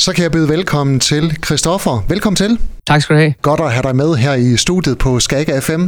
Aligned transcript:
Så 0.00 0.12
kan 0.12 0.22
jeg 0.22 0.32
byde 0.32 0.48
velkommen 0.48 1.00
til 1.00 1.36
Christoffer. 1.44 2.04
Velkommen 2.08 2.36
til. 2.36 2.58
Tak 2.86 3.02
skal 3.02 3.16
du 3.16 3.20
have. 3.20 3.34
Godt 3.42 3.60
at 3.60 3.72
have 3.72 3.82
dig 3.82 3.96
med 3.96 4.14
her 4.14 4.34
i 4.34 4.56
studiet 4.56 4.98
på 4.98 5.20
Skag 5.20 5.62
FM. 5.62 5.86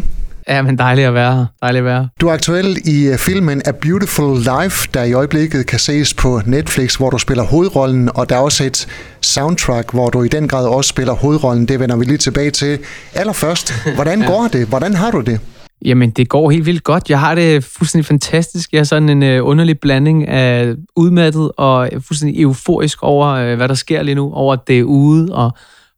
Ja, 0.48 0.62
men 0.62 0.78
dejligt 0.78 1.06
at 1.06 1.14
være 1.14 1.34
her. 1.36 1.46
Dejligt 1.62 1.80
at 1.80 1.84
være 1.84 2.00
her. 2.00 2.08
Du 2.20 2.28
er 2.28 2.32
aktuel 2.32 2.78
i 2.84 3.06
øh, 3.06 3.18
filmen 3.18 3.62
A 3.64 3.70
Beautiful 3.70 4.38
Life, 4.38 4.88
der 4.94 5.02
i 5.02 5.12
øjeblikket 5.12 5.66
kan 5.66 5.78
ses 5.78 6.14
på 6.14 6.40
Netflix, 6.46 6.94
hvor 6.94 7.10
du 7.10 7.18
spiller 7.18 7.44
hovedrollen, 7.44 8.10
og 8.14 8.28
der 8.28 8.36
er 8.36 8.40
også 8.40 8.64
et 8.64 8.88
soundtrack, 9.20 9.92
hvor 9.92 10.10
du 10.10 10.22
i 10.22 10.28
den 10.28 10.48
grad 10.48 10.66
også 10.66 10.88
spiller 10.88 11.12
hovedrollen. 11.12 11.68
Det 11.68 11.80
vender 11.80 11.96
vi 11.96 12.04
lige 12.04 12.18
tilbage 12.18 12.50
til. 12.50 12.78
Allerførst, 13.14 13.74
hvordan 13.94 14.20
ja. 14.22 14.26
går 14.26 14.48
det? 14.52 14.66
Hvordan 14.66 14.94
har 14.94 15.10
du 15.10 15.20
det? 15.20 15.40
Jamen, 15.84 16.10
det 16.10 16.28
går 16.28 16.50
helt 16.50 16.66
vildt 16.66 16.84
godt. 16.84 17.10
Jeg 17.10 17.20
har 17.20 17.34
det 17.34 17.64
fuldstændig 17.64 18.06
fantastisk. 18.06 18.72
Jeg 18.72 18.78
er 18.78 18.84
sådan 18.84 19.08
en 19.08 19.22
øh, 19.22 19.46
underlig 19.46 19.80
blanding 19.80 20.28
af 20.28 20.74
udmattet 20.96 21.52
og 21.56 21.90
fuldstændig 22.00 22.42
euforisk 22.42 23.02
over, 23.02 23.28
øh, 23.28 23.56
hvad 23.56 23.68
der 23.68 23.74
sker 23.74 24.02
lige 24.02 24.14
nu, 24.14 24.32
over 24.32 24.52
at 24.52 24.68
det 24.68 24.78
er 24.78 24.84
ude, 24.84 25.34
og 25.34 25.50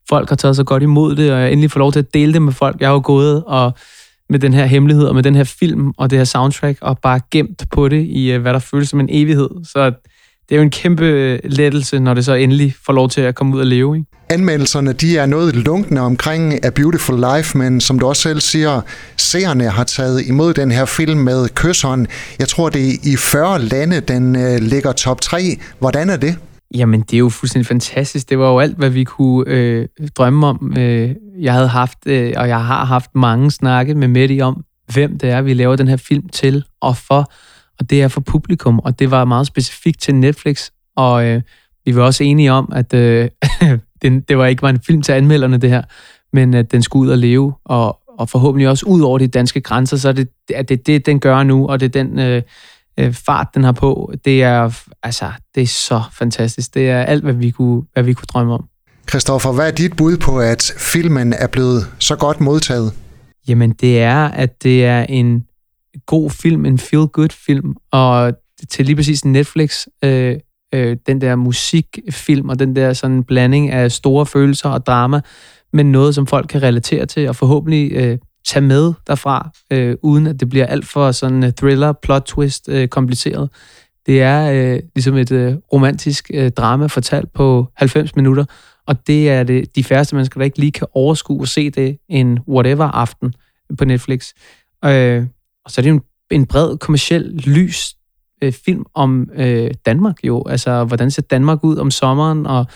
folk 0.09 0.28
har 0.28 0.37
taget 0.37 0.56
så 0.56 0.65
godt 0.65 0.83
imod 0.83 1.16
det, 1.16 1.33
og 1.33 1.41
jeg 1.41 1.52
endelig 1.52 1.70
får 1.70 1.78
lov 1.78 1.92
til 1.92 1.98
at 1.98 2.15
dele 2.15 2.33
det 2.33 2.42
med 2.42 2.52
folk. 2.52 2.80
Jeg 2.80 2.89
har 2.89 2.95
jo 2.95 3.02
gået 3.05 3.45
og 3.47 3.73
med 4.28 4.39
den 4.39 4.55
her 4.55 4.65
hemmelighed, 4.65 5.05
og 5.05 5.15
med 5.15 5.23
den 5.23 5.34
her 5.34 5.45
film, 5.45 5.92
og 5.97 6.11
det 6.11 6.19
her 6.19 6.25
soundtrack, 6.25 6.78
og 6.80 6.98
bare 6.98 7.20
gemt 7.30 7.64
på 7.70 7.89
det 7.89 8.06
i, 8.06 8.33
øh, 8.33 8.42
hvad 8.42 8.53
der 8.53 8.59
føles 8.59 8.89
som 8.89 9.01
en 9.01 9.09
evighed. 9.11 9.48
Så 9.64 9.92
det 10.48 10.55
er 10.55 10.57
jo 10.57 10.62
en 10.62 10.71
kæmpe 10.71 11.41
lettelse, 11.45 11.98
når 11.98 12.15
det 12.15 12.25
så 12.25 12.34
endelig 12.34 12.75
får 12.87 12.93
lov 12.93 13.09
til 13.09 13.21
at 13.21 13.34
komme 13.34 13.55
ud 13.55 13.61
og 13.61 13.66
leve. 13.66 13.97
Ikke? 13.97 14.09
Anmeldelserne 14.29 14.93
de 14.93 15.19
er 15.19 15.27
noget 15.27 15.57
lunkne 15.57 16.01
omkring 16.01 16.65
A 16.65 16.70
Beautiful 16.70 17.25
Life, 17.34 17.59
men 17.59 17.80
som 17.80 17.98
du 17.98 18.07
også 18.07 18.23
selv 18.23 18.41
siger, 18.41 18.80
seerne 19.17 19.65
har 19.65 19.84
taget 19.84 20.27
imod 20.27 20.55
den 20.55 20.70
her 20.70 20.84
film 20.84 21.19
med 21.19 21.48
kysshånd. 21.48 22.07
Jeg 22.39 22.48
tror, 22.48 22.69
det 22.69 22.89
er 22.89 22.93
i 23.03 23.17
40 23.17 23.62
lande, 23.62 24.01
den 24.01 24.37
øh, 24.37 24.59
ligger 24.61 24.93
top 24.93 25.20
3. 25.20 25.59
Hvordan 25.79 26.11
er 26.11 26.17
det? 26.17 26.37
Jamen, 26.75 27.01
det 27.01 27.15
er 27.15 27.19
jo 27.19 27.29
fuldstændig 27.29 27.67
fantastisk. 27.67 28.31
Det 28.31 28.39
var 28.39 28.51
jo 28.51 28.59
alt, 28.59 28.77
hvad 28.77 28.91
vi 28.91 29.05
kunne 29.05 29.45
øh, 29.47 29.89
drømme 30.17 30.47
om. 30.47 30.75
Øh, 30.79 31.11
jeg 31.41 31.53
havde 31.53 31.69
haft, 31.69 31.98
øh, 32.06 32.33
og 32.37 32.48
jeg 32.48 32.65
har 32.65 32.84
haft 32.84 33.11
mange 33.15 33.50
snakke 33.50 33.95
med 33.95 34.09
Mette 34.09 34.41
om, 34.41 34.65
hvem 34.92 35.19
det 35.19 35.31
er, 35.31 35.42
vi 35.42 35.55
laver 35.55 35.77
den 35.77 35.89
her 35.89 35.97
film 35.97 36.28
til 36.28 36.65
og 36.81 36.97
for. 36.97 37.33
Og 37.80 37.91
det 37.91 38.03
er 38.03 38.08
for 38.08 38.20
publikum, 38.20 38.78
og 38.78 38.98
det 38.98 39.11
var 39.11 39.25
meget 39.25 39.47
specifikt 39.47 40.00
til 40.00 40.14
Netflix. 40.14 40.70
Og 40.97 41.25
øh, 41.27 41.42
vi 41.84 41.97
var 41.97 42.03
også 42.03 42.25
enige 42.25 42.53
om, 42.53 42.72
at 42.72 42.94
øh, 42.94 43.28
den, 44.03 44.20
det 44.20 44.39
var 44.39 44.47
ikke 44.47 44.62
var 44.62 44.70
en 44.70 44.81
film 44.81 45.03
til 45.03 45.12
anmelderne, 45.12 45.58
det 45.58 45.70
her, 45.70 45.83
men 46.33 46.55
at 46.55 46.72
den 46.72 46.83
skulle 46.83 47.06
ud 47.06 47.12
og 47.12 47.19
leve, 47.19 47.55
og, 47.64 47.98
og 48.19 48.28
forhåbentlig 48.28 48.69
også 48.69 48.86
ud 48.86 49.00
over 49.00 49.19
de 49.19 49.27
danske 49.27 49.61
grænser, 49.61 49.97
så 49.97 50.08
er 50.08 50.12
det 50.12 50.28
at 50.55 50.69
det, 50.69 50.86
det, 50.86 51.06
den 51.06 51.20
gør 51.20 51.42
nu, 51.42 51.69
og 51.69 51.81
det 51.81 51.86
er 51.97 52.03
den 52.03 52.19
øh, 52.19 52.42
øh, 52.98 53.14
fart, 53.14 53.47
den 53.55 53.64
har 53.64 53.72
på. 53.72 54.12
Det 54.25 54.42
er, 54.42 54.70
altså, 55.03 55.31
det 55.55 55.62
er 55.62 55.66
så 55.66 56.03
fantastisk. 56.12 56.75
Det 56.75 56.91
er 56.91 57.03
alt, 57.03 57.25
hvad 57.25 57.33
vi 57.33 57.50
kunne, 57.50 57.83
hvad 57.92 58.03
vi 58.03 58.12
kunne 58.12 58.27
drømme 58.27 58.55
om. 58.55 58.64
Christoffer, 59.09 59.53
hvad 59.53 59.66
er 59.66 59.70
dit 59.70 59.97
bud 59.97 60.16
på, 60.16 60.41
at 60.41 60.75
filmen 60.78 61.33
er 61.33 61.47
blevet 61.47 61.86
så 61.98 62.16
godt 62.16 62.41
modtaget? 62.41 62.92
Jamen, 63.48 63.72
det 63.72 64.03
er, 64.03 64.25
at 64.25 64.62
det 64.62 64.84
er 64.84 65.03
en 65.03 65.44
god 66.06 66.31
film, 66.31 66.64
en 66.67 66.78
feel-good 66.78 67.45
film, 67.47 67.75
og 67.92 68.34
til 68.70 68.87
lige 68.87 68.97
præcis 68.97 69.25
Netflix, 69.25 69.87
øh, 70.05 70.37
øh, 70.75 70.97
den 71.06 71.20
der 71.20 71.37
musikfilm 71.37 72.48
og 72.48 72.59
den 72.59 72.77
der 72.77 72.92
sådan 72.92 73.25
blanding 73.25 73.70
af 73.70 73.92
store 73.92 74.27
følelser 74.27 74.69
og 74.69 74.87
drama, 74.87 75.20
men 75.72 75.92
noget, 75.92 76.15
som 76.15 76.27
folk 76.27 76.48
kan 76.48 76.62
relatere 76.62 77.06
til 77.06 77.28
og 77.28 77.37
forhåbentlig 77.37 77.92
øh, 77.92 78.19
tage 78.47 78.65
med 78.65 78.92
derfra, 79.06 79.50
øh, 79.70 79.97
uden 80.03 80.27
at 80.27 80.41
det 80.41 80.48
bliver 80.48 80.67
alt 80.67 80.87
for 80.87 81.12
sådan 81.12 81.45
øh, 81.45 81.53
thriller, 81.53 81.92
plot 81.92 82.22
twist, 82.22 82.69
øh, 82.69 82.89
kompliceret. 82.89 83.50
Det 84.06 84.22
er 84.22 84.50
øh, 84.53 84.81
ligesom 84.95 85.17
et 85.17 85.33
øh, 85.33 85.55
romantisk 85.72 86.31
øh, 86.34 86.50
drama 86.50 86.87
fortalt 86.87 87.33
på 87.33 87.67
90 87.77 88.17
minutter, 88.17 88.45
og 88.87 89.06
det 89.06 89.31
er 89.31 89.42
det 89.42 89.77
de 89.77 89.84
færreste 89.84 90.17
mennesker, 90.17 90.41
der 90.41 90.45
ikke 90.45 90.59
lige 90.59 90.72
kan 90.72 90.87
overskue 90.95 91.41
og 91.41 91.48
se 91.48 91.70
det 91.70 91.98
en 92.09 92.39
whatever 92.48 92.84
aften 92.84 93.34
på 93.78 93.84
Netflix. 93.84 94.33
Øh, 94.84 95.25
og 95.65 95.70
så 95.70 95.81
er 95.81 95.83
det 95.83 95.91
jo 95.91 95.94
en, 95.94 96.03
en 96.31 96.47
bred 96.47 96.78
kommersiel 96.78 97.22
lys 97.22 97.94
øh, 98.43 98.53
film 98.53 98.84
om 98.94 99.31
øh, 99.34 99.71
Danmark 99.87 100.16
jo. 100.25 100.44
Altså, 100.49 100.84
hvordan 100.84 101.11
ser 101.11 101.22
Danmark 101.22 101.65
ud 101.65 101.77
om 101.77 101.91
sommeren, 101.91 102.47
og 102.47 102.66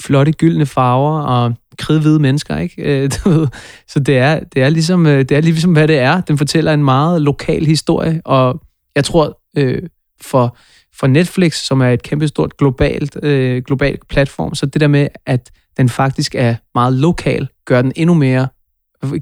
flotte 0.00 0.32
gyldne 0.32 0.66
farver, 0.66 1.20
og 1.20 1.54
kridhvide 1.78 2.18
mennesker, 2.18 2.58
ikke? 2.58 2.82
Øh, 2.82 3.10
så 3.92 4.00
det 4.00 4.18
er, 4.18 4.40
det, 4.40 4.62
er 4.62 4.68
ligesom, 4.68 5.06
øh, 5.06 5.18
det 5.18 5.32
er 5.32 5.40
ligesom, 5.40 5.72
hvad 5.72 5.88
det 5.88 5.98
er. 5.98 6.20
Den 6.20 6.38
fortæller 6.38 6.74
en 6.74 6.84
meget 6.84 7.22
lokal 7.22 7.66
historie, 7.66 8.20
og 8.24 8.60
jeg 8.94 9.04
tror, 9.04 9.40
øh, 9.56 9.82
for, 10.20 10.56
for 10.98 11.06
Netflix, 11.06 11.54
som 11.54 11.80
er 11.80 11.88
et 11.88 12.02
kæmpestort 12.02 12.56
globalt, 12.56 13.16
øh, 13.22 13.62
globalt 13.62 14.08
platform, 14.08 14.54
så 14.54 14.66
det 14.66 14.80
der 14.80 14.88
med, 14.88 15.08
at 15.26 15.50
den 15.76 15.88
faktisk 15.88 16.34
er 16.34 16.54
meget 16.74 16.92
lokal, 16.92 17.48
gør 17.64 17.82
den 17.82 17.92
endnu 17.96 18.14
mere 18.14 18.48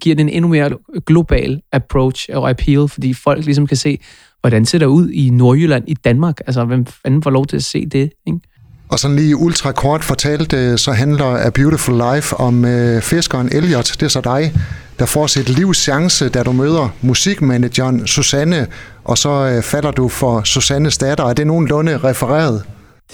giver 0.00 0.16
den 0.16 0.28
en 0.28 0.34
endnu 0.34 0.48
mere 0.48 0.70
global 1.06 1.60
approach 1.72 2.28
og 2.32 2.50
appeal, 2.50 2.88
fordi 2.88 3.14
folk 3.14 3.44
ligesom 3.44 3.66
kan 3.66 3.76
se, 3.76 3.98
hvordan 4.40 4.66
ser 4.66 4.78
det 4.78 4.86
ud 4.86 5.10
i 5.10 5.30
Nordjylland 5.30 5.84
i 5.86 5.94
Danmark? 5.94 6.40
Altså, 6.46 6.64
hvem 6.64 6.86
fanden 6.86 7.22
får 7.22 7.30
lov 7.30 7.46
til 7.46 7.56
at 7.56 7.64
se 7.64 7.86
det? 7.86 8.12
Ikke? 8.26 8.40
Og 8.88 8.98
sådan 8.98 9.16
lige 9.16 9.36
ultra 9.36 9.72
kort 9.72 10.04
fortalt, 10.04 10.52
øh, 10.52 10.78
så 10.78 10.92
handler 10.92 11.46
A 11.46 11.50
Beautiful 11.50 12.14
Life 12.14 12.36
om 12.36 12.64
øh, 12.64 13.02
fiskeren 13.02 13.48
Elliot, 13.52 13.92
det 13.92 14.02
er 14.02 14.08
så 14.08 14.20
dig, 14.20 14.52
der 14.98 15.06
får 15.06 15.26
sit 15.26 15.48
livs 15.48 15.78
chance, 15.78 16.28
da 16.28 16.42
du 16.42 16.52
møder 16.52 16.88
musikmanageren 17.02 18.06
Susanne, 18.06 18.66
og 19.04 19.18
så 19.18 19.30
øh, 19.30 19.62
falder 19.62 19.90
du 19.90 20.08
for 20.08 20.42
Susannes 20.42 20.98
datter. 20.98 21.24
Er 21.24 21.32
det 21.32 21.46
nogenlunde 21.46 21.96
refereret? 21.96 22.62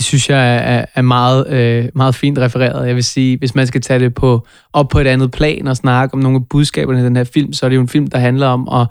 Det 0.00 0.06
synes 0.06 0.30
jeg 0.30 0.56
er, 0.56 0.84
er 0.94 1.02
meget, 1.02 1.48
øh, 1.48 1.88
meget 1.94 2.14
fint 2.14 2.38
refereret. 2.38 2.86
Jeg 2.86 2.94
vil 2.94 3.04
sige, 3.04 3.38
hvis 3.38 3.54
man 3.54 3.66
skal 3.66 3.80
tage 3.80 4.00
det 4.00 4.14
på, 4.14 4.46
op 4.72 4.88
på 4.88 4.98
et 4.98 5.06
andet 5.06 5.30
plan 5.30 5.66
og 5.66 5.76
snakke 5.76 6.14
om 6.14 6.20
nogle 6.20 6.36
af 6.36 6.48
budskaberne 6.50 7.00
i 7.00 7.04
den 7.04 7.16
her 7.16 7.24
film, 7.24 7.52
så 7.52 7.66
er 7.66 7.68
det 7.68 7.76
jo 7.76 7.80
en 7.80 7.88
film, 7.88 8.06
der 8.06 8.18
handler 8.18 8.46
om 8.46 8.68
at 8.80 8.86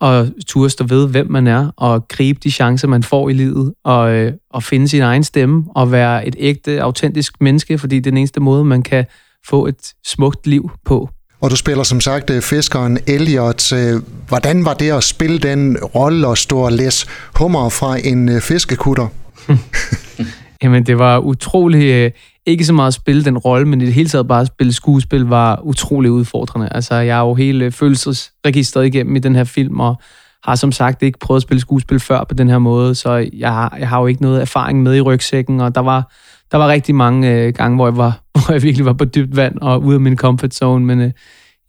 og 0.00 0.28
turde 0.46 0.70
stå 0.70 0.84
ved, 0.84 1.08
hvem 1.08 1.30
man 1.30 1.46
er, 1.46 1.70
og 1.76 2.08
gribe 2.08 2.38
de 2.42 2.50
chancer, 2.50 2.88
man 2.88 3.02
får 3.02 3.28
i 3.28 3.32
livet, 3.32 3.74
og, 3.84 4.10
øh, 4.10 4.32
og 4.50 4.62
finde 4.62 4.88
sin 4.88 5.02
egen 5.02 5.24
stemme, 5.24 5.64
og 5.74 5.92
være 5.92 6.26
et 6.26 6.36
ægte, 6.38 6.82
autentisk 6.82 7.40
menneske, 7.40 7.78
fordi 7.78 7.96
det 7.96 8.06
er 8.06 8.10
den 8.10 8.18
eneste 8.18 8.40
måde, 8.40 8.64
man 8.64 8.82
kan 8.82 9.04
få 9.48 9.66
et 9.66 9.94
smukt 10.06 10.46
liv 10.46 10.70
på. 10.84 11.10
Og 11.40 11.50
du 11.50 11.56
spiller 11.56 11.84
som 11.84 12.00
sagt 12.00 12.30
øh, 12.30 12.42
fiskeren 12.42 12.98
Elliot. 13.06 13.72
Øh, 13.72 14.02
hvordan 14.28 14.64
var 14.64 14.74
det 14.74 14.90
at 14.90 15.04
spille 15.04 15.38
den 15.38 15.78
rolle 15.78 16.26
og 16.26 16.38
stå 16.38 16.58
og 16.58 16.72
læse 16.72 17.06
hummer 17.34 17.68
fra 17.68 17.98
en 17.98 18.40
fiskekutter? 18.40 19.08
Jamen, 20.62 20.86
det 20.86 20.98
var 20.98 21.18
utrolig 21.18 21.84
øh, 21.84 22.10
ikke 22.46 22.64
så 22.64 22.72
meget 22.72 22.88
at 22.88 22.94
spille 22.94 23.24
den 23.24 23.38
rolle, 23.38 23.68
men 23.68 23.80
i 23.80 23.86
det 23.86 23.94
hele 23.94 24.08
taget 24.08 24.28
bare 24.28 24.40
at 24.40 24.46
spille 24.46 24.72
skuespil 24.72 25.20
var 25.20 25.60
utrolig 25.64 26.10
udfordrende. 26.10 26.68
Altså, 26.72 26.94
jeg 26.94 27.18
er 27.18 27.22
jo 27.22 27.34
hele 27.34 27.72
følelsesregistret 27.72 28.86
igennem 28.86 29.16
i 29.16 29.18
den 29.18 29.36
her 29.36 29.44
film, 29.44 29.80
og 29.80 30.00
har 30.44 30.54
som 30.54 30.72
sagt 30.72 31.02
ikke 31.02 31.18
prøvet 31.18 31.38
at 31.38 31.42
spille 31.42 31.60
skuespil 31.60 32.00
før 32.00 32.24
på 32.24 32.34
den 32.34 32.48
her 32.48 32.58
måde, 32.58 32.94
så 32.94 33.28
jeg 33.32 33.52
har, 33.52 33.76
jeg 33.78 33.88
har 33.88 34.00
jo 34.00 34.06
ikke 34.06 34.22
noget 34.22 34.40
erfaring 34.40 34.82
med 34.82 34.96
i 34.96 35.00
rygsækken, 35.00 35.60
og 35.60 35.74
der 35.74 35.80
var, 35.80 36.12
der 36.52 36.58
var 36.58 36.68
rigtig 36.68 36.94
mange 36.94 37.30
øh, 37.30 37.54
gange, 37.54 37.76
hvor 37.76 37.86
jeg, 37.86 37.96
var, 37.96 38.20
hvor 38.32 38.52
jeg 38.52 38.62
virkelig 38.62 38.86
var 38.86 38.92
på 38.92 39.04
dybt 39.04 39.36
vand 39.36 39.58
og 39.60 39.82
ude 39.82 39.94
af 39.94 40.00
min 40.00 40.16
comfort 40.16 40.54
zone, 40.54 40.84
men 40.84 41.00
øh, 41.00 41.10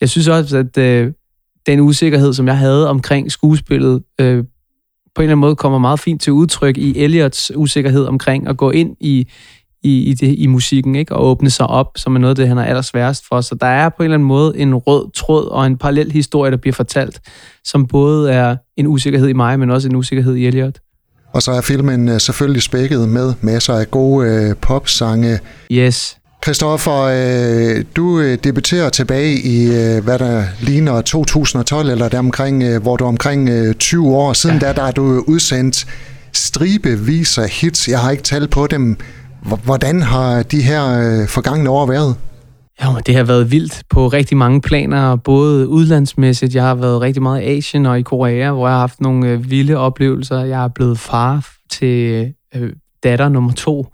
jeg 0.02 0.10
synes 0.10 0.28
også, 0.28 0.58
at 0.58 0.78
øh, 0.78 1.12
den 1.66 1.80
usikkerhed, 1.80 2.34
som 2.34 2.48
jeg 2.48 2.58
havde 2.58 2.90
omkring 2.90 3.32
skuespillet, 3.32 4.04
øh, 4.22 4.44
på 5.18 5.22
en 5.22 5.24
eller 5.24 5.32
anden 5.32 5.42
måde 5.42 5.56
kommer 5.56 5.80
meget 5.80 6.00
fint 6.00 6.22
til 6.22 6.34
udtryk 6.34 6.78
i 6.78 7.00
Elliots 7.00 7.52
usikkerhed 7.56 8.06
omkring 8.06 8.48
at 8.48 8.58
gå 8.58 8.72
ind 8.72 8.96
i 9.00 9.28
i, 9.84 10.04
i, 10.04 10.14
det, 10.14 10.36
i 10.38 10.48
musikken, 10.48 10.96
ikke? 10.96 11.16
og 11.16 11.26
åbne 11.26 11.50
sig 11.50 11.68
op, 11.68 11.92
som 11.96 12.16
er 12.16 12.20
noget 12.20 12.32
af 12.32 12.36
det, 12.36 12.48
han 12.48 12.58
er 12.58 12.64
allersværest 12.64 13.28
for. 13.28 13.42
Så 13.42 13.56
der 13.56 13.68
er 13.68 13.90
på 13.90 13.96
en 14.00 14.04
eller 14.04 14.16
anden 14.16 14.28
måde 14.28 14.58
en 14.58 14.76
rød 14.76 15.12
tråd 15.12 15.46
og 15.46 15.66
en 15.66 15.78
parallel 15.78 16.12
historie, 16.12 16.52
der 16.52 16.58
bliver 16.58 16.74
fortalt, 16.74 17.20
som 17.64 17.88
både 17.88 18.32
er 18.32 18.56
en 18.78 18.88
usikkerhed 18.88 19.28
i 19.28 19.34
mig, 19.34 19.60
men 19.60 19.72
også 19.72 19.88
en 19.88 19.96
usikkerhed 19.96 20.36
i 20.36 20.48
Elliot. 20.48 20.80
Og 21.34 21.42
så 21.42 21.52
er 21.52 21.62
filmen 21.62 22.10
øh, 22.10 22.20
selvfølgelig 22.20 22.62
spækket 22.62 23.10
med 23.10 23.34
masser 23.42 23.74
af 23.74 23.92
gode 23.92 24.28
øh, 24.28 24.56
popsange. 24.56 25.40
Yes. 25.72 26.18
Christoffer, 26.44 27.02
øh, 27.02 27.86
du 27.96 28.20
øh, 28.20 28.38
debuterer 28.44 28.90
tilbage 28.90 29.34
i, 29.42 29.66
øh, 29.66 30.04
hvad 30.04 30.20
der 30.20 30.44
ligner 30.62 31.02
2012, 31.02 31.90
eller 31.90 32.10
der 32.10 32.20
omkring, 32.20 32.64
øh, 32.64 32.82
hvor 32.82 32.98
du 32.98 33.04
er 33.04 33.08
omkring 33.08 33.50
øh, 33.50 33.76
20 33.76 34.08
år. 34.08 34.34
Siden 34.34 34.60
ja. 34.62 34.68
da, 34.68 34.74
der 34.74 34.84
er 34.84 34.92
du 34.92 35.24
udsendt 35.28 35.88
stribevis 36.34 37.38
af 37.38 37.50
hits. 37.50 37.88
Jeg 37.88 38.00
har 38.00 38.12
ikke 38.12 38.24
talt 38.24 38.50
på 38.50 38.68
dem. 38.68 38.98
Hvordan 39.64 40.02
har 40.02 40.44
de 40.44 40.62
her 40.62 40.84
øh, 41.00 41.28
forgangne 41.28 41.70
år 41.70 41.86
været? 41.86 42.16
Ja, 42.82 42.88
det 43.06 43.16
har 43.16 43.24
været 43.24 43.52
vildt 43.52 43.84
på 43.90 44.08
rigtig 44.08 44.38
mange 44.38 44.62
planer, 44.62 45.16
både 45.16 45.68
udlandsmæssigt. 45.68 46.56
Jeg 46.56 46.64
har 46.64 46.76
været 46.76 47.02
rigtig 47.02 47.24
meget 47.24 47.42
i 47.42 47.46
Asien 47.46 47.86
og 47.86 48.00
i 48.00 48.02
Korea, 48.02 48.52
hvor 48.52 48.68
jeg 48.68 48.74
har 48.74 48.80
haft 48.80 49.02
nogle 49.02 49.28
øh, 49.28 49.50
vilde 49.52 49.76
oplevelser. 49.76 50.40
Jeg 50.40 50.64
er 50.64 50.68
blevet 50.68 51.00
far 51.00 51.48
til 51.70 52.34
øh, 52.56 52.70
datter 53.04 53.30
nummer 53.30 53.52
to, 53.52 53.88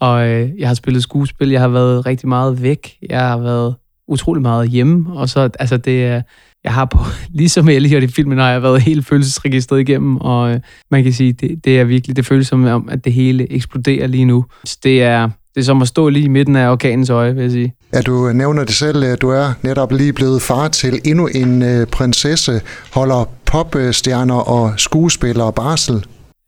og 0.00 0.28
øh, 0.28 0.50
jeg 0.58 0.68
har 0.68 0.74
spillet 0.74 1.02
skuespil. 1.02 1.50
Jeg 1.50 1.60
har 1.60 1.68
været 1.68 2.06
rigtig 2.06 2.28
meget 2.28 2.62
væk. 2.62 2.96
Jeg 3.10 3.20
har 3.20 3.38
været 3.38 3.74
utrolig 4.08 4.42
meget 4.42 4.68
hjemme, 4.68 5.12
og 5.12 5.28
så, 5.28 5.50
altså 5.58 5.76
det 5.76 6.06
er 6.06 6.22
jeg 6.64 6.74
har 6.74 6.84
på, 6.84 6.98
ligesom 7.40 7.68
Elliot 7.68 8.02
i 8.02 8.06
filmen, 8.06 8.38
har 8.38 8.50
jeg 8.50 8.62
været 8.62 8.82
helt 8.82 9.06
følelsesregistret 9.06 9.80
igennem, 9.80 10.16
og 10.16 10.50
øh, 10.50 10.60
man 10.90 11.02
kan 11.04 11.12
sige, 11.12 11.32
det, 11.32 11.64
det 11.64 11.80
er 11.80 11.84
virkelig, 11.84 12.16
det 12.16 12.26
føles 12.26 12.46
som 12.46 12.64
om, 12.64 12.88
at 12.88 13.04
det 13.04 13.12
hele 13.12 13.52
eksploderer 13.52 14.06
lige 14.06 14.24
nu. 14.24 14.44
Så 14.64 14.78
det 14.82 15.02
er, 15.02 15.22
det 15.26 15.32
det 15.54 15.60
er 15.60 15.64
som 15.64 15.82
at 15.82 15.88
stå 15.88 16.08
lige 16.08 16.24
i 16.24 16.28
midten 16.28 16.56
af 16.56 16.70
orkanens 16.70 17.10
øje, 17.10 17.34
vil 17.34 17.42
jeg 17.42 17.50
sige. 17.50 17.74
Ja, 17.94 18.00
du 18.00 18.32
nævner 18.32 18.64
det 18.64 18.74
selv, 18.74 19.16
du 19.16 19.28
er 19.28 19.52
netop 19.62 19.92
lige 19.92 20.12
blevet 20.12 20.42
far 20.42 20.68
til 20.68 21.00
endnu 21.04 21.26
en 21.26 21.62
øh, 21.62 21.86
prinsesse, 21.86 22.60
holder 22.92 23.30
popstjerner 23.44 24.34
og 24.34 24.72
skuespillere 24.76 25.52
barsel. 25.52 26.04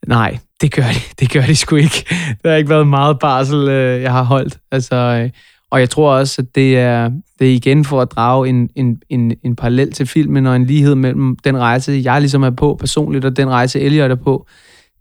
Nej, 0.07 0.39
det 0.61 0.75
gør 0.75 0.83
de. 0.83 1.01
Det 1.21 1.33
gør 1.33 1.43
de 1.43 1.57
sgu 1.57 1.77
ikke. 1.77 2.07
Der 2.43 2.51
har 2.51 2.57
ikke 2.57 2.71
været 2.71 2.87
meget 2.87 3.19
barsel, 3.19 3.69
øh, 3.69 4.03
jeg 4.03 4.13
har 4.13 4.23
holdt. 4.23 4.59
Altså, 4.73 4.97
øh, 4.97 5.31
og 5.71 5.81
jeg 5.81 5.91
tror 5.91 6.13
også, 6.13 6.43
at 6.43 6.55
det 6.55 6.79
er, 6.79 7.11
det 7.39 7.51
er 7.51 7.55
igen 7.55 7.85
for 7.85 8.01
at 8.01 8.11
drage 8.11 8.49
en, 8.49 8.71
en, 8.75 9.03
en, 9.09 9.35
en 9.43 9.57
parallel 9.57 9.93
til 9.93 10.07
filmen 10.07 10.47
og 10.47 10.57
en 10.57 10.67
lighed 10.67 10.95
mellem 10.95 11.37
den 11.45 11.59
rejse, 11.59 12.01
jeg 12.05 12.21
ligesom 12.21 12.43
er 12.43 12.51
på 12.51 12.77
personligt, 12.81 13.25
og 13.25 13.37
den 13.37 13.49
rejse, 13.49 13.81
Elliot 13.81 14.11
er 14.11 14.15
på. 14.15 14.47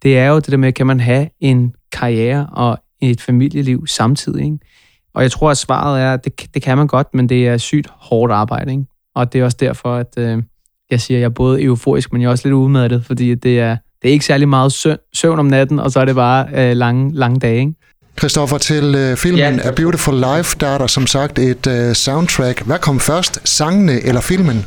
Det 0.03 0.17
er 0.17 0.27
jo 0.27 0.35
det 0.35 0.51
der 0.51 0.57
med, 0.57 0.73
kan 0.73 0.87
man 0.87 0.99
have 0.99 1.29
en 1.39 1.73
karriere 1.91 2.49
og 2.51 2.77
et 3.01 3.21
familieliv 3.21 3.87
samtidig. 3.87 4.43
Ikke? 4.45 4.57
Og 5.13 5.23
jeg 5.23 5.31
tror, 5.31 5.51
at 5.51 5.57
svaret 5.57 6.01
er, 6.01 6.13
at 6.13 6.25
det, 6.25 6.53
det 6.53 6.61
kan 6.61 6.77
man 6.77 6.87
godt, 6.87 7.07
men 7.13 7.29
det 7.29 7.47
er 7.47 7.57
sygt 7.57 7.87
hårdt 7.91 8.33
arbejde. 8.33 8.71
Ikke? 8.71 8.83
Og 9.15 9.33
det 9.33 9.41
er 9.41 9.45
også 9.45 9.57
derfor, 9.59 9.95
at 9.95 10.13
øh, 10.17 10.43
jeg 10.91 11.01
siger, 11.01 11.17
at 11.17 11.21
jeg 11.21 11.25
er 11.25 11.29
både 11.29 11.63
euforisk, 11.63 12.13
men 12.13 12.21
jeg 12.21 12.27
er 12.27 12.31
også 12.31 12.47
lidt 12.47 12.53
udmattet, 12.53 13.05
fordi 13.05 13.35
det 13.35 13.59
er, 13.59 13.77
det 14.01 14.09
er 14.09 14.13
ikke 14.13 14.25
særlig 14.25 14.49
meget 14.49 14.71
søvn, 14.71 14.97
søvn 15.13 15.39
om 15.39 15.45
natten, 15.45 15.79
og 15.79 15.91
så 15.91 15.99
er 15.99 16.05
det 16.05 16.15
bare 16.15 16.47
øh, 16.53 16.75
lange, 16.75 17.15
lange 17.15 17.39
dage. 17.39 17.59
Ikke? 17.59 17.73
Christoffer, 18.19 18.57
til 18.57 18.95
øh, 18.95 19.17
filmen 19.17 19.39
ja. 19.39 19.67
A 19.67 19.71
Beautiful 19.71 20.15
Life, 20.15 20.57
der 20.59 20.67
er 20.67 20.77
der 20.77 20.87
som 20.87 21.07
sagt 21.07 21.39
et 21.39 21.67
øh, 21.67 21.93
soundtrack. 21.93 22.61
Hvad 22.65 22.79
kom 22.79 22.99
først, 22.99 23.49
sangene 23.49 24.01
eller 24.01 24.21
filmen? 24.21 24.65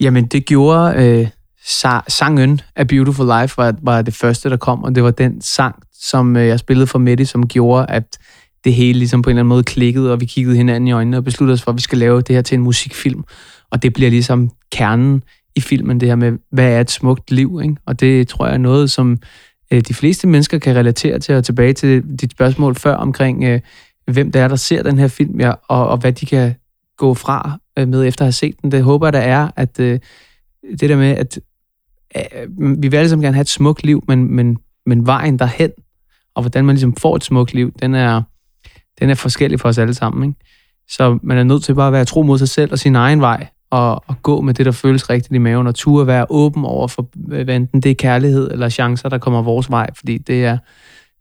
Jamen, 0.00 0.26
det 0.26 0.46
gjorde 0.46 0.94
øh, 0.96 1.28
sa- 1.64 2.04
sangen 2.08 2.60
A 2.76 2.84
Beautiful 2.84 3.26
Life, 3.40 3.56
var, 3.56 3.74
var 3.82 4.02
det 4.02 4.14
første, 4.14 4.50
der 4.50 4.56
kom, 4.56 4.84
og 4.84 4.94
det 4.94 5.02
var 5.02 5.10
den 5.10 5.42
sang, 5.42 5.74
som 6.02 6.36
øh, 6.36 6.46
jeg 6.46 6.58
spillede 6.58 6.86
for 6.86 6.98
Mette, 6.98 7.26
som 7.26 7.48
gjorde, 7.48 7.86
at 7.88 8.18
det 8.64 8.74
hele 8.74 8.98
ligesom 8.98 9.22
på 9.22 9.30
en 9.30 9.32
eller 9.32 9.40
anden 9.40 9.48
måde 9.48 9.62
klikkede, 9.62 10.12
og 10.12 10.20
vi 10.20 10.26
kiggede 10.26 10.56
hinanden 10.56 10.88
i 10.88 10.92
øjnene 10.92 11.16
og 11.16 11.24
besluttede 11.24 11.54
os 11.54 11.62
for, 11.62 11.70
at 11.70 11.76
vi 11.76 11.82
skal 11.82 11.98
lave 11.98 12.20
det 12.20 12.34
her 12.34 12.42
til 12.42 12.54
en 12.54 12.62
musikfilm. 12.62 13.24
Og 13.70 13.82
det 13.82 13.92
bliver 13.92 14.10
ligesom 14.10 14.50
kernen 14.72 15.22
i 15.56 15.60
filmen, 15.60 16.00
det 16.00 16.08
her 16.08 16.16
med, 16.16 16.38
hvad 16.52 16.72
er 16.72 16.80
et 16.80 16.90
smukt 16.90 17.30
liv? 17.30 17.60
Ikke? 17.62 17.76
Og 17.86 18.00
det 18.00 18.28
tror 18.28 18.46
jeg 18.46 18.54
er 18.54 18.58
noget, 18.58 18.90
som 18.90 19.18
øh, 19.72 19.80
de 19.80 19.94
fleste 19.94 20.26
mennesker 20.26 20.58
kan 20.58 20.76
relatere 20.76 21.18
til, 21.18 21.34
og 21.34 21.44
tilbage 21.44 21.72
til 21.72 22.02
dit 22.20 22.32
spørgsmål 22.32 22.74
før 22.74 22.94
omkring, 22.94 23.44
øh, 23.44 23.60
hvem 24.06 24.32
det 24.32 24.40
er, 24.40 24.48
der 24.48 24.56
ser 24.56 24.82
den 24.82 24.98
her 24.98 25.08
film, 25.08 25.40
ja, 25.40 25.52
og, 25.68 25.88
og 25.88 25.98
hvad 25.98 26.12
de 26.12 26.26
kan 26.26 26.54
gå 26.96 27.14
fra 27.14 27.58
øh, 27.78 27.88
med 27.88 28.06
efter 28.06 28.22
at 28.22 28.26
have 28.26 28.32
set 28.32 28.62
den. 28.62 28.72
Det 28.72 28.82
håber 28.82 29.06
jeg, 29.06 29.12
der 29.12 29.18
er, 29.18 29.50
at 29.56 29.80
øh, 29.80 30.00
det 30.80 30.88
der 30.90 30.96
med, 30.96 31.16
at 31.16 31.40
øh, 32.16 32.82
vi 32.82 32.88
vil 32.88 32.96
alle 32.96 33.08
sammen 33.08 33.24
gerne 33.24 33.34
have 33.34 33.42
et 33.42 33.48
smukt 33.48 33.84
liv, 33.84 34.04
men, 34.08 34.34
men, 34.34 34.58
men 34.86 35.06
vejen 35.06 35.38
derhen, 35.38 35.70
og 36.34 36.42
hvordan 36.42 36.64
man 36.64 36.74
ligesom 36.74 36.96
får 36.96 37.16
et 37.16 37.24
smukt 37.24 37.54
liv, 37.54 37.72
den 37.82 37.94
er, 37.94 38.22
den 39.00 39.10
er 39.10 39.14
forskellig 39.14 39.60
for 39.60 39.68
os 39.68 39.78
alle 39.78 39.94
sammen. 39.94 40.28
Ikke? 40.28 40.40
Så 40.88 41.18
man 41.22 41.38
er 41.38 41.42
nødt 41.42 41.64
til 41.64 41.74
bare 41.74 41.86
at 41.86 41.92
være 41.92 42.04
tro 42.04 42.22
mod 42.22 42.38
sig 42.38 42.48
selv 42.48 42.72
og 42.72 42.78
sin 42.78 42.96
egen 42.96 43.20
vej, 43.20 43.46
og, 43.70 44.04
og 44.06 44.22
gå 44.22 44.40
med 44.40 44.54
det, 44.54 44.66
der 44.66 44.72
føles 44.72 45.10
rigtigt 45.10 45.34
i 45.34 45.38
maven, 45.38 45.66
og 45.66 45.74
turde 45.74 46.06
være 46.06 46.26
åben 46.30 46.64
over 46.64 46.88
for, 46.88 47.08
hvad 47.14 47.56
enten 47.56 47.80
det 47.80 47.90
er 47.90 47.94
kærlighed 47.94 48.50
eller 48.50 48.68
chancer, 48.68 49.08
der 49.08 49.18
kommer 49.18 49.42
vores 49.42 49.70
vej, 49.70 49.90
fordi 49.96 50.18
det 50.18 50.44
er, 50.44 50.58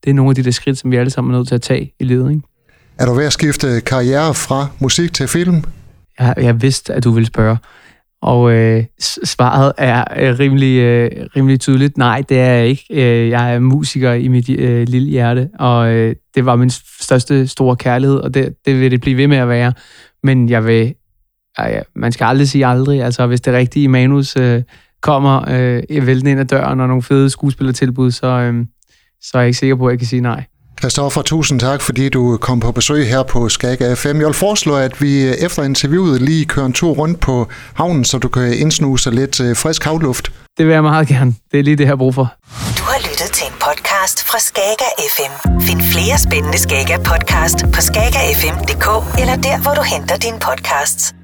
det 0.04 0.10
er 0.10 0.14
nogle 0.14 0.30
af 0.32 0.36
de 0.36 0.44
der 0.44 0.52
skridt, 0.52 0.78
som 0.78 0.92
vi 0.92 0.96
alle 0.96 1.10
sammen 1.10 1.34
er 1.34 1.38
nødt 1.38 1.48
til 1.48 1.56
at 1.56 1.62
tage 1.62 1.94
i 2.00 2.04
livet. 2.04 2.32
Ikke? 2.32 2.42
Er 2.98 3.06
du 3.06 3.14
ved 3.14 3.26
at 3.26 3.34
skifte 3.34 3.82
karriere 3.82 4.34
fra 4.34 4.68
musik 4.80 5.14
til 5.14 5.28
film? 5.28 5.64
Jeg, 6.20 6.34
jeg 6.38 6.62
vidste, 6.62 6.94
at 6.94 7.04
du 7.04 7.12
ville 7.12 7.28
spørge. 7.28 7.58
Og 8.22 8.52
øh, 8.52 8.84
svaret 9.24 9.72
er 9.78 10.04
øh, 10.18 10.40
rimelig, 10.40 10.80
øh, 10.80 11.12
rimelig 11.36 11.60
tydeligt. 11.60 11.98
Nej, 11.98 12.24
det 12.30 12.40
er 12.40 12.52
jeg 12.52 12.68
ikke. 12.68 12.86
Øh, 12.92 13.30
jeg 13.30 13.56
er 13.56 13.60
musiker 13.60 14.14
i 14.14 14.28
mit 14.28 14.50
øh, 14.50 14.88
lille 14.88 15.10
hjerte, 15.10 15.50
og 15.60 15.90
øh, 15.90 16.16
det 16.36 16.46
var 16.46 16.56
min 16.56 16.70
største 17.00 17.48
store 17.48 17.76
kærlighed, 17.76 18.18
og 18.18 18.34
det, 18.34 18.56
det 18.66 18.80
vil 18.80 18.92
det 18.92 19.02
blive 19.02 19.18
ved 19.18 19.28
med 19.28 19.38
at 19.38 19.50
være. 19.50 19.74
Men 20.24 20.50
jeg 20.50 20.66
vil 20.66 20.94
ej, 21.58 21.84
man 21.96 22.12
skal 22.12 22.26
aldrig 22.26 22.50
sige 22.50 22.66
aldrig. 22.66 23.04
Altså, 23.04 23.28
hvis 23.28 23.42
det 23.42 23.54
rigtige 23.54 23.88
manus 23.88 24.38
øh, 24.38 24.64
kommer 25.02 25.46
øh, 25.50 26.08
væltende 26.08 26.32
ind 26.32 26.40
ad 26.40 26.46
døren 26.46 26.80
og 26.80 26.88
nogle 26.88 27.04
fede 27.04 27.30
skuespillertilbud, 27.30 28.12
så, 28.12 28.28
øh, 28.28 28.66
så 29.22 29.32
er 29.34 29.42
jeg 29.42 29.48
ikke 29.48 29.60
sikker 29.60 29.76
på, 29.76 29.88
at 29.88 29.92
jeg 29.92 30.00
kan 30.00 30.08
sige 30.08 30.22
nej. 30.22 30.44
Christoffer, 30.80 31.22
tusind 31.22 31.60
tak, 31.60 31.82
fordi 31.82 32.10
du 32.10 32.38
kom 32.38 32.60
på 32.60 32.72
besøg 32.72 33.08
her 33.08 33.24
på 33.24 33.50
Skag 33.50 33.98
FM. 33.98 34.08
Jeg 34.08 34.26
vil 34.26 34.34
foreslå, 34.34 34.76
at 34.76 35.02
vi 35.02 35.28
øh, 35.28 35.34
efter 35.34 35.64
interviewet 35.64 36.22
lige 36.22 36.46
kører 36.46 36.66
en 36.66 36.74
tur 36.74 36.92
rundt 36.92 37.20
på 37.20 37.48
havnen, 37.74 38.06
så 38.06 38.18
du 38.18 38.28
kan 38.28 38.54
indsnuse 38.54 39.12
lidt 39.12 39.40
øh, 39.40 39.56
frisk 39.56 39.84
havluft. 39.84 40.32
Det 40.58 40.68
vil 40.68 40.74
jeg 40.74 40.84
meget 40.84 41.08
gerne. 41.08 41.34
Det 41.52 41.60
er 41.60 41.64
lige 41.64 41.76
det, 41.76 41.84
jeg 41.84 41.92
har 41.92 41.96
brug 41.96 42.16
for. 42.16 42.34
Du 42.78 42.84
har 42.84 43.00
lyttet 43.10 43.30
til 43.34 43.48
en 43.48 43.54
podcast 43.54 44.24
fra 44.24 44.40
Skager 44.40 44.92
FM. 45.16 45.60
Find 45.62 45.82
flere 45.82 46.18
spændende 46.18 46.58
Skager 46.58 46.98
podcast 46.98 47.58
på 47.74 47.82
skagerfm.dk 47.82 49.20
eller 49.22 49.36
der, 49.36 49.62
hvor 49.62 49.74
du 49.74 49.84
henter 49.94 50.18
dine 50.18 50.40
podcasts. 50.40 51.19